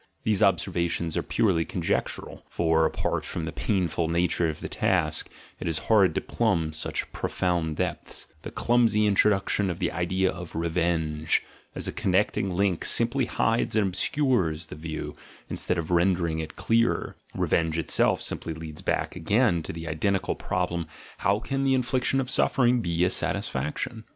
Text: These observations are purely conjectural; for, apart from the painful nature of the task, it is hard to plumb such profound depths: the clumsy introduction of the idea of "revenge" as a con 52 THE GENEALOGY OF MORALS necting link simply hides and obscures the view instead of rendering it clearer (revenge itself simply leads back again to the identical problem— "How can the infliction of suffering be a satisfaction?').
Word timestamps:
These 0.23 0.41
observations 0.41 1.15
are 1.15 1.21
purely 1.21 1.63
conjectural; 1.63 2.43
for, 2.49 2.87
apart 2.87 3.23
from 3.23 3.45
the 3.45 3.51
painful 3.51 4.07
nature 4.07 4.49
of 4.49 4.59
the 4.59 4.67
task, 4.67 5.29
it 5.59 5.67
is 5.67 5.77
hard 5.91 6.15
to 6.15 6.21
plumb 6.21 6.73
such 6.73 7.11
profound 7.11 7.75
depths: 7.75 8.25
the 8.41 8.49
clumsy 8.49 9.05
introduction 9.05 9.69
of 9.69 9.77
the 9.77 9.91
idea 9.91 10.31
of 10.31 10.55
"revenge" 10.55 11.43
as 11.75 11.87
a 11.87 11.91
con 11.91 12.13
52 12.13 12.17
THE 12.17 12.19
GENEALOGY 12.19 12.19
OF 12.19 12.47
MORALS 12.47 12.59
necting 12.65 12.69
link 12.71 12.85
simply 12.85 13.25
hides 13.25 13.75
and 13.75 13.85
obscures 13.89 14.65
the 14.65 14.75
view 14.75 15.13
instead 15.51 15.77
of 15.77 15.91
rendering 15.91 16.39
it 16.39 16.55
clearer 16.55 17.15
(revenge 17.35 17.77
itself 17.77 18.23
simply 18.23 18.55
leads 18.55 18.81
back 18.81 19.15
again 19.15 19.61
to 19.61 19.71
the 19.71 19.87
identical 19.87 20.33
problem— 20.33 20.87
"How 21.19 21.37
can 21.37 21.63
the 21.63 21.75
infliction 21.75 22.19
of 22.19 22.31
suffering 22.31 22.81
be 22.81 23.03
a 23.03 23.11
satisfaction?'). 23.11 24.05